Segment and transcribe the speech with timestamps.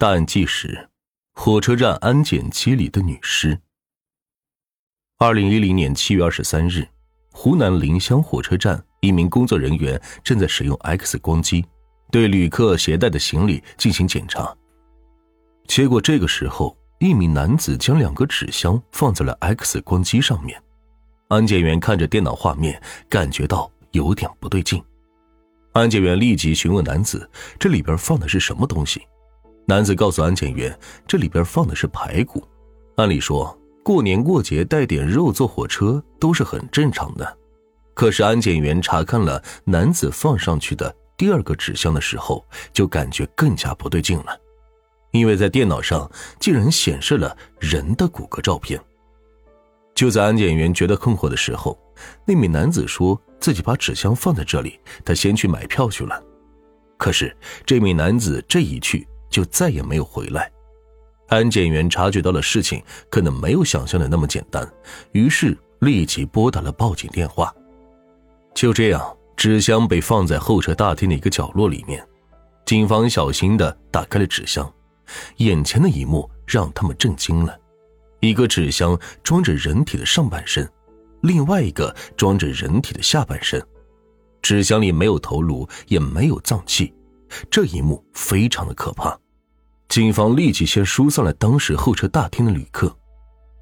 [0.00, 0.88] 大案纪实：
[1.34, 3.60] 火车站安检机里的女尸。
[5.18, 6.88] 二零一零年七月二十三日，
[7.32, 11.62] 湖南临湘火车站一名工作人员正在使用 X 光机
[12.10, 14.56] 对旅客携带的行李进行检查。
[15.66, 20.58] 结果这个时候，一名男子将两个纸箱放在了 X 光机上面。
[21.28, 24.82] 安检员看着电脑画面，感觉到有点不对劲。
[25.72, 27.30] 安检员立即询问男子
[27.60, 29.02] ：“这里边放的是什么东西？”
[29.70, 30.76] 男子告诉安检员
[31.06, 32.42] ：“这里边放的是排骨。
[32.96, 37.38] 按理说，过年过节带点肉坐火车都是很正常的。
[37.94, 44.36] 可是安检员查看了男子放上去的第二个纸箱的时候，就感觉更加不对劲了，
[45.12, 48.76] 因为在电脑上竟然显示了人的骨骼照片。
[49.94, 51.78] 就在安检员觉得困惑的时候，
[52.26, 56.20] 那名男子说自己把纸箱放在这里，他先去买票去了。
[56.98, 60.50] 可是这名男子这一去就再也没有回来。
[61.28, 64.68] 安检员察觉到了事情可能没有想象的那么简单，
[65.12, 67.54] 于是立即拨打了报警电话。
[68.52, 72.04] 就这样，纸箱被放在候车大厅的一个角落里面。
[72.66, 74.70] 警方小心的打开了纸箱，
[75.36, 77.56] 眼前的一幕让他们震惊了：
[78.18, 80.68] 一个纸箱装着人体的上半身。
[81.22, 83.62] 另外一个装着人体的下半身，
[84.42, 86.92] 纸箱里没有头颅，也没有脏器，
[87.50, 89.18] 这一幕非常的可怕。
[89.88, 92.96] 警方立即先疏散了当时候车大厅的旅客。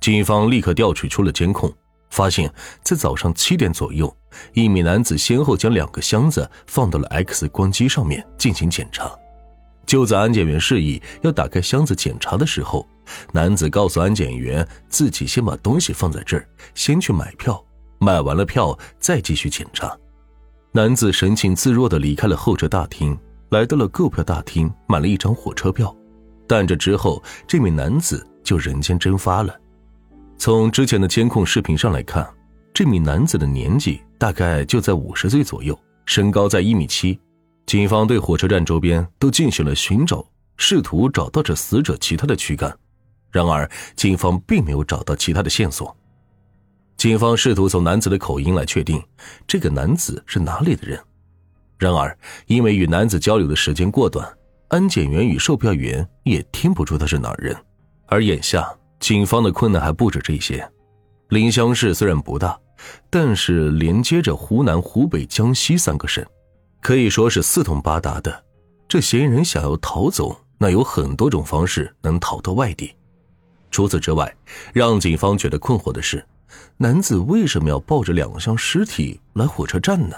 [0.00, 1.72] 警方立刻调取出了监控，
[2.10, 4.14] 发现，在早上七点左右，
[4.52, 9.10] 一名男子先后将两个箱子放到了 X 光机上面进行检查。
[9.86, 12.86] 就在安检员示意要打开箱子检查的时候，
[13.32, 17.64] 男子告诉安检员自己先把东西放在这儿，先去买票，
[18.00, 19.96] 买完了票再继续检查。
[20.72, 23.16] 男子神情自若地离开了候车大厅，
[23.50, 25.94] 来到了购票大厅，买了一张火车票。
[26.46, 29.54] 但这之后，这名男子就人间蒸发了。
[30.38, 32.28] 从之前的监控视频上来看，
[32.74, 37.18] 这名男子的年纪大概就在五十岁左右，身高在一米七。
[37.66, 40.24] 警方对火车站周边都进行了寻找，
[40.56, 42.72] 试图找到这死者其他的躯干，
[43.32, 45.96] 然而警方并没有找到其他的线索。
[46.96, 49.02] 警方试图从男子的口音来确定
[49.46, 51.00] 这个男子是哪里的人，
[51.78, 52.16] 然而
[52.46, 54.26] 因为与男子交流的时间过短，
[54.68, 57.56] 安检员与售票员也听不出他是哪儿人。
[58.06, 60.66] 而眼下，警方的困难还不止这些。
[61.28, 62.58] 临湘市虽然不大，
[63.10, 66.24] 但是连接着湖南、湖北、江西三个省。
[66.80, 68.44] 可以说是四通八达的，
[68.86, 72.94] 这嫌疑人想要逃走，那有很多种方式能逃到外地。
[73.72, 74.32] 除此之外，
[74.72, 76.24] 让警方觉得困惑的是，
[76.76, 80.16] 男子为什么要抱着两箱尸体来火车站呢？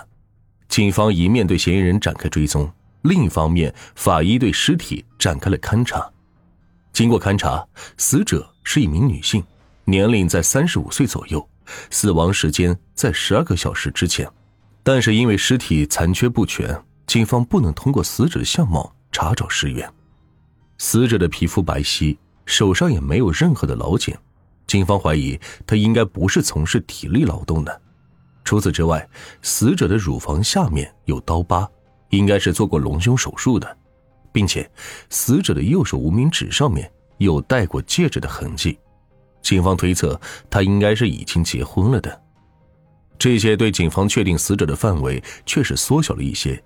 [0.68, 2.70] 警方一面对嫌疑人展开追踪，
[3.02, 6.08] 另一方面，法医对尸体展开了勘查。
[6.92, 9.42] 经过勘查，死者是一名女性，
[9.84, 11.48] 年龄在三十五岁左右，
[11.90, 14.28] 死亡时间在十二个小时之前。
[14.82, 19.90] 但是因为尸体残缺不全，警方不能通过死者的相貌查找尸源。
[20.78, 24.18] 死者的皮肤白皙，手上也没有任何的老茧，
[24.66, 27.80] 警方怀疑他应该不是从事体力劳动的。
[28.48, 29.06] 除此之外，
[29.42, 31.70] 死者的乳房下面有刀疤，
[32.08, 33.76] 应该是做过隆胸手术的，
[34.32, 34.66] 并且
[35.10, 38.78] 死者的右手无名指上面有戴过戒指的痕迹，
[39.42, 42.22] 警方推测他应该是已经结婚了的。
[43.18, 46.58] 这些对警方确定死者的范围确实缩小了一些，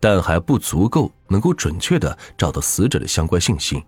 [0.00, 3.80] 但还不足够能够准确的找到死者的相关信息。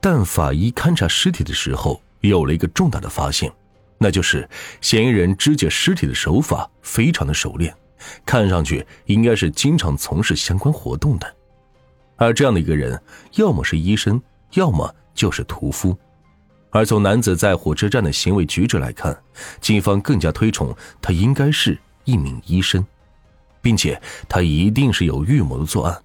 [0.00, 3.52] 但法医勘察尸体的时候有了一个重大的发现，
[4.02, 4.48] 那就是
[4.80, 7.72] 嫌疑人肢解尸体的手法非常的熟练，
[8.26, 11.36] 看上去应该是经常从事相关活动的。
[12.16, 13.00] 而这样的一个人，
[13.34, 14.20] 要么是医生，
[14.54, 15.96] 要么就是屠夫。
[16.70, 19.16] 而从男子在火车站的行为举止来看，
[19.60, 22.84] 警方更加推崇他应该是一名医生，
[23.60, 26.02] 并且他一定是有预谋的作案，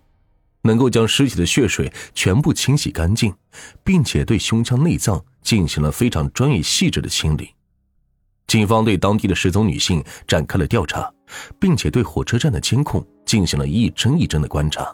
[0.62, 3.34] 能够将尸体的血水全部清洗干净，
[3.84, 7.50] 并且对胸腔内脏进行了非常专业细致的清理。
[8.48, 11.12] 警方对当地的失踪女性展开了调查，
[11.60, 14.88] 并且对火车站的监控进行了一帧一帧的观察，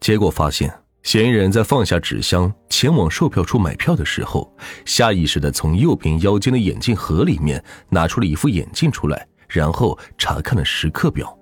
[0.00, 0.72] 结果发现。
[1.02, 4.52] 嫌疑人在放下纸箱前往售票处买票的时候，
[4.84, 11.32] 下意识的从右边腰间的眼镜盒里面拿出了一副眼镜出来，然后查看了时刻表。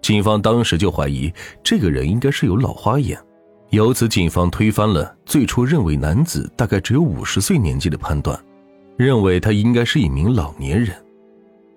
[0.00, 1.32] 警方当时就怀疑
[1.62, 3.16] 这个人应该是有老花眼，
[3.70, 8.36] 由此警方推翻了最初认为男子大概只有五十岁年纪的判断，
[8.96, 10.94] 认为他应该是一名老年人。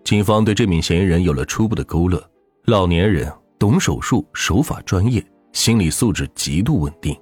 [0.04, 2.24] 警方对这名嫌疑人有了初步的勾勒：
[2.66, 5.26] 老年人懂手术，手法专业。
[5.54, 7.18] 心理素质极度稳定，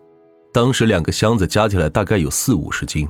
[0.51, 3.07] 当时两个箱子加起来大概有四五十斤，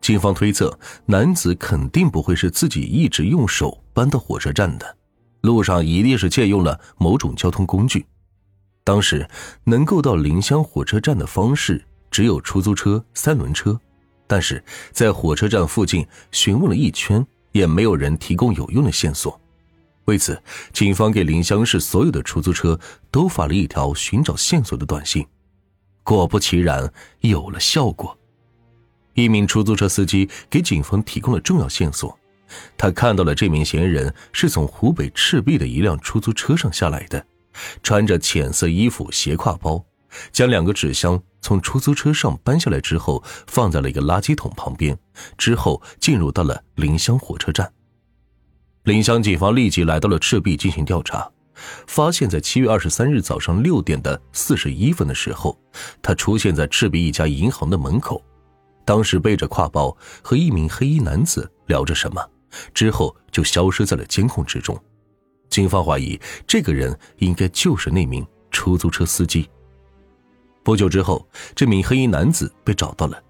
[0.00, 4.96] 警方推测男子肯定不会是自己一直用手搬到火车站的，
[5.42, 8.06] 路上一定是借用了某种交通工具。
[8.82, 9.28] 当时
[9.64, 13.78] 能够到临湘火车站的方式只有出租车、三轮车，
[14.32, 19.38] 但是在火车站附近询问了一圈，也没有人提供有用的线索。
[20.06, 20.42] 为此，
[20.72, 22.80] 警方给临湘市所有的出租车
[23.10, 25.26] 都发了一条寻找线索的短信。
[26.02, 26.90] 果不其然，
[27.20, 28.18] 有了效果。
[29.12, 32.18] 一名出租车司机给警方提供了重要线索，
[32.78, 37.22] 他看到了这名嫌疑人是从湖北赤壁的一辆出租车上下来的，
[37.82, 39.84] 穿着浅色衣服，斜挎包，
[40.32, 44.96] 将两个纸箱从出租车上搬下来之后，放在了一个垃圾桶旁边，
[45.36, 47.70] 之后进入到了临湘火车站。
[48.84, 51.30] 临湘警方立即来到了赤壁进行调查。
[51.86, 55.56] 发现，在七月二十三日早上六点的四十一分的时候，
[56.00, 58.20] 他出现在赤壁一家银行的门口，
[58.84, 62.24] 当时背着挎包，和一名黑衣男子聊着什么，
[62.72, 64.76] 之后就消失在了监控之中。
[65.50, 69.48] 警方怀疑这个人应该就是那名出租车司机。
[70.62, 73.20] 不久之后，这名黑衣男子被找到了，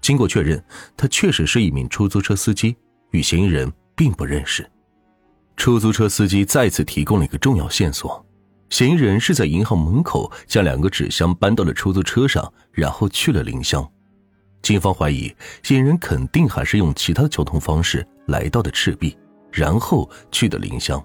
[0.00, 0.62] 经过确认，
[0.96, 2.76] 他确实是一名出租车司机，
[3.10, 4.68] 与嫌疑人并不认识。
[5.56, 8.24] 出租车司机再次提供了一个重要线索：
[8.70, 13.88] 嫌疑人是在银行门口将两个纸箱搬到了出租车上，然后去了临湘。
[14.62, 19.16] 警方怀疑嫌疑人肯定还是用其他交通方式来到的赤壁，
[19.52, 21.02] 然后去的临湘。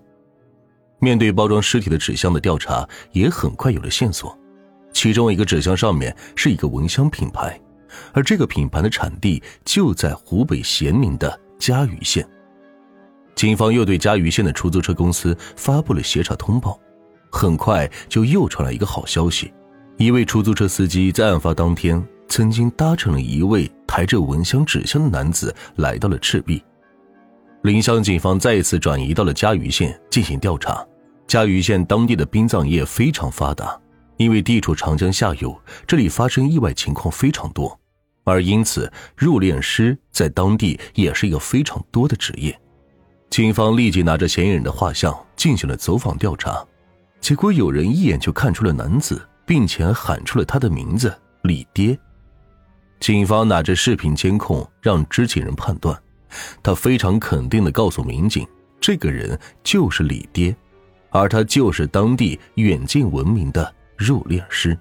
[0.99, 4.37] 面对包装尸体的纸箱的调查也很快有了线索，
[4.95, 7.59] 其中一个纸箱上面是一个蚊香品牌，
[8.13, 12.25] 而这个品牌的产地就在湖北咸宁的嘉鱼县。
[13.35, 16.79] 警方又对嘉鱼县的出租车公司发布了协查通报，
[17.29, 19.53] 很快就又传来一个好消息：
[19.97, 26.63] 一位出租车司机在案发当天曾经搭乘了一位抬着蚊香纸箱的男子来到了赤壁。
[27.63, 30.83] 临湘警方再一次转移到了嘉鱼县进行调查。
[31.27, 33.77] 嘉鱼县当地的殡葬业非常发达，
[34.17, 37.79] 因为地处长江下游，这里发生意外情况非常多，
[38.23, 42.57] 而因此入殓师在当地也是一个非常多的职业。
[43.29, 46.65] 警方立即拿着嫌疑人的画像进行了走访调查，
[47.19, 51.13] 结果有人一眼就看出了男子，并且喊出了他的名字
[51.43, 51.97] “李爹”。
[53.01, 55.99] 警方拿着视频监控让知情人判断，
[56.63, 58.47] 他非常肯定的告诉民警，
[58.79, 60.55] 这个人就是李爹，
[61.09, 64.77] 而他就是当地远近闻名的入殓师。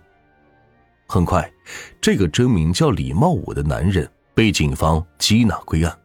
[1.07, 1.51] 很快，
[2.01, 5.99] 这个真名叫李茂武的男人被警方缉拿归案，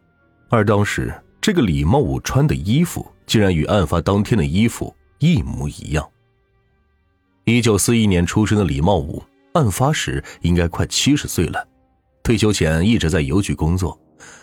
[0.48, 1.12] 而当时。
[1.42, 6.06] 这个李茂武穿的衣服竟然与案发当天的衣服一模一样。
[7.44, 9.24] 一九四一年出生的李茂武，
[9.54, 11.66] 案发时应该快七十岁了，
[12.22, 13.98] 退休前一直在邮局工作，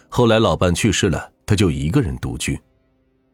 [0.09, 2.59] 后来老伴去世了，他就一个人独居。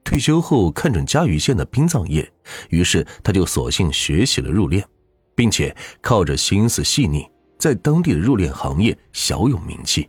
[0.03, 2.29] 退休后看准嘉鱼县的殡葬业，
[2.67, 4.83] 于是他就索性学习了入殓，
[5.35, 7.27] 并且靠着心思细腻，
[7.57, 10.07] 在当地的入殓行业小有名气。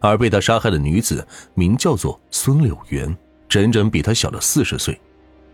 [0.00, 3.16] 而被他杀害的女子名叫做孙柳元，
[3.48, 5.00] 整整比他小了四十岁。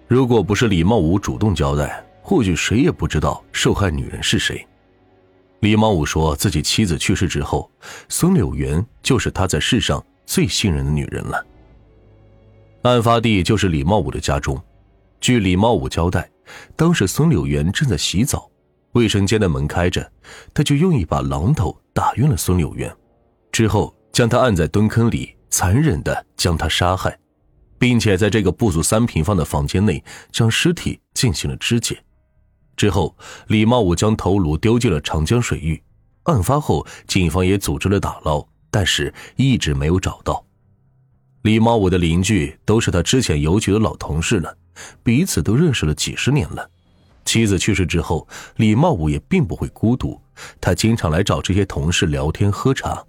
[0.06, 4.66] 如果不是李茂武主动交代，或许谁也不知道受害女人是谁。
[5.60, 7.70] 李茂武说自己妻子去世之后，
[8.08, 11.44] 孙柳元就是他在世上最信任的女人了。
[12.82, 14.58] 案发地就是李茂武的家中。
[15.20, 16.30] 据李茂武交代，
[16.76, 18.48] 当时孙柳元正在洗澡，
[18.92, 20.10] 卫生间的门开着，
[20.52, 22.94] 他就用一把榔头打晕了孙柳元，
[23.52, 23.94] 之后。
[24.10, 27.16] 将他按在蹲坑里，残忍的将他杀害，
[27.78, 30.02] 并且在这个不足三平方的房间内
[30.32, 32.02] 将尸体进行了肢解。
[32.74, 33.16] 之后，
[33.46, 35.80] 李茂武将头颅丢进了长江水域。
[36.24, 40.44] 案发后，警方也组织了打捞，但是一直没有找到。
[41.42, 44.56] 李茂武的邻居都是他之前邮局的老同事了，
[45.04, 46.68] 彼此都认识了几十年了。
[47.28, 50.18] 妻子去世之后，李茂武也并不会孤独，
[50.62, 53.04] 他经常来找这些同事聊天喝茶。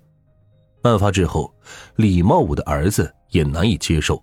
[0.81, 1.55] 案发之后，
[1.95, 4.21] 李茂武的儿子也难以接受。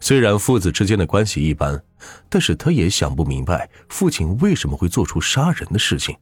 [0.00, 1.80] 虽然父子之间的关系一般，
[2.28, 6.16] 但是他也想不明白父亲为什么会做出杀人的事情。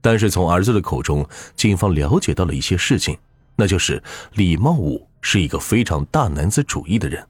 [0.00, 3.18] 但是从儿子的口中，警方了解到了一些事情，
[3.54, 7.22] 那就是李茂武是一个非常大男子主义的人，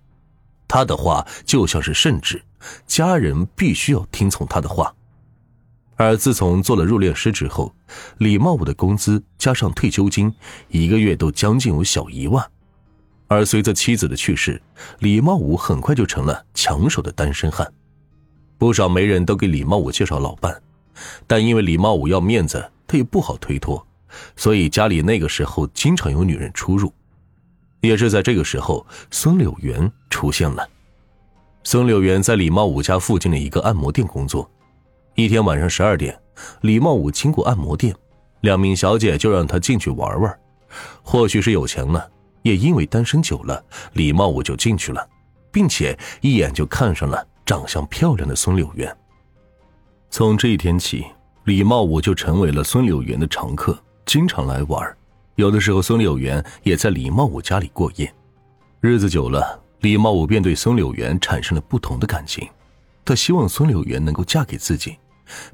[0.69, 2.41] 他的话就像是圣旨，
[2.87, 4.95] 家人必须要听从他的话。
[5.97, 7.75] 而自从做了入殓师之后，
[8.19, 10.33] 李茂武的工资加上退休金，
[10.69, 12.49] 一个月都将近有小一万。
[13.27, 14.63] 而随着妻子的去世，
[15.01, 17.67] 李茂武很快就成了抢手的单身汉。
[18.59, 20.63] 不少媒人都给李茂武介绍老伴，
[21.27, 23.85] 但因为李茂武要面子，他也不好推脱，
[24.37, 26.93] 所以家里那个时候经常有女人出入。
[27.81, 30.69] 也是在这个时候，孙柳元出现了。
[31.65, 34.51] 孙柳元在李茂武家附近的一个按摩店工作。
[35.15, 36.19] 一天晚上十二点，
[36.63, 37.95] 李茂武经过按摩店，
[38.41, 40.39] 两名小姐就让他进去玩玩。
[41.03, 42.11] 或许是有钱了，
[42.43, 43.63] 也因为单身久了，
[43.95, 45.07] 李茂武就进去了，
[45.51, 48.97] 并且一眼就看上了长相漂亮的孙柳元。
[50.11, 51.05] 从这一天起，
[51.45, 54.98] 李茂武就成为了孙柳元的常客，经常来玩。
[55.39, 58.13] 有的时候，孙柳元也在李茂武家里过夜。
[58.81, 62.45] 日子久了，李茂武便对孙柳元产生了不同的感情。
[63.05, 64.99] 他希望孙柳元能够嫁给自己，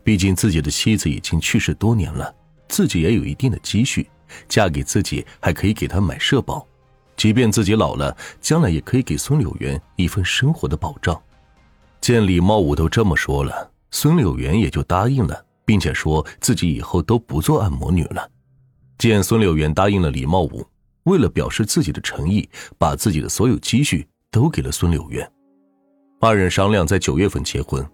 [0.03, 2.35] 毕竟自己的妻子已经去世多年了，
[2.67, 4.09] 自己也有一定的积蓄，
[4.49, 6.67] 嫁给自己还可以给他买社保，
[7.15, 11.23] 即便自己老了，将来也可以给孙柳元一份生活的保障。
[12.01, 18.31] 见李茂武都这么说了，孙柳元也就答应了，并且说自己以后都不做按摩女了。
[18.99, 20.65] 见孙柳元答应了李茂武，
[21.05, 22.49] 为了表示自己的诚意，
[22.79, 25.31] 把自己的所有积蓄都给了孙柳元。
[26.21, 27.87] 二人商量在九月份结婚，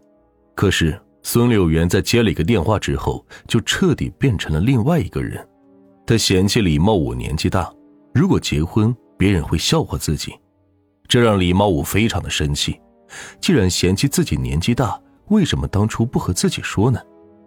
[0.54, 5.45] 可是孙柳元在接了一个电话之后，就彻底变成了另外一个人。
[6.07, 7.73] 他嫌弃李茂武年纪大，
[8.14, 10.33] 如果结婚，别人会笑话自己，
[11.09, 12.78] 这让李茂武非常的生气。
[13.40, 17.00] 既然嫌弃自己年纪大，为什么当初不和自己说呢？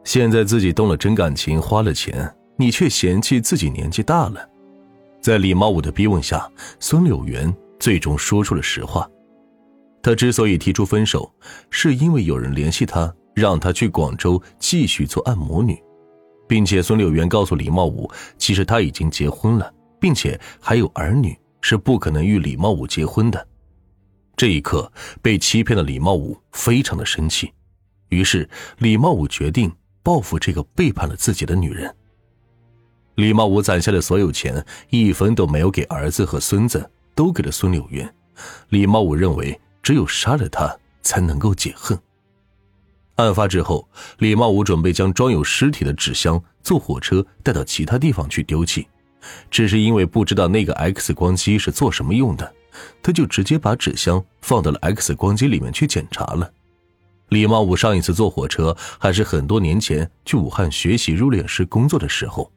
[0.04, 2.30] 现在自己动了真感情，花了钱。
[2.56, 4.48] 你却嫌弃自己年纪大了，
[5.22, 9.10] 在李茂武的逼问下，孙柳元最终说出了实话。
[10.02, 11.34] 他之所以提出分手，
[11.70, 15.82] 是因为有人联系他，让他去广州继续做按摩女，
[16.48, 23.48] 并且孙柳元告诉李茂武，其实他已经结婚了，并且还有儿女，是不可能与李茂武结婚的。
[24.36, 24.92] 这一刻，
[25.22, 27.52] 被欺骗的李茂武非常的生气，
[28.10, 28.48] 于是
[28.80, 29.72] 李茂武决定
[30.04, 31.96] 报复这个背叛了自己的女人。
[33.16, 38.08] 李茂武攒下的所有钱，一分都没有给儿子和孙子，都给了孙柳云。
[38.70, 41.98] 李茂武认为，只有杀了他，才能够解恨。
[43.18, 48.88] 案发之后，李茂武准备将装有尸体的纸箱坐火车带到其他地方去丢弃，
[49.52, 52.52] 只是因为不知道那个 X 光机是做什么用的，
[53.04, 56.52] 他就直接把纸箱放到了 X 光机里面去检查了。
[57.30, 62.52] 李茂武上一次坐火车，还是很多年前去武汉学习入殓师工作的时候。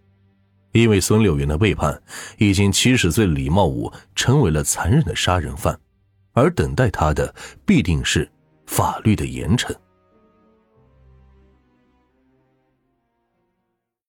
[0.76, 2.00] 因为孙柳云的背叛，
[2.38, 5.78] 已经七十岁李茂武成为了残忍的杀人犯，
[6.32, 8.28] 而等待他的必定是
[8.66, 9.74] 法律的严惩。